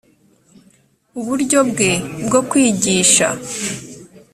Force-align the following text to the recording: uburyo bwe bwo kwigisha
uburyo 1.19 1.59
bwe 1.69 1.91
bwo 2.25 2.41
kwigisha 2.49 3.27